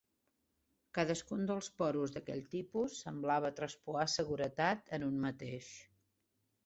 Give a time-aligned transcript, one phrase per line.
[0.97, 5.71] Cadascun dels porus d'aquell tipus semblava traspuar seguretat en un mateix.